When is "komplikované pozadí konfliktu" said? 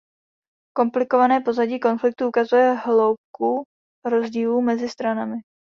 0.77-2.27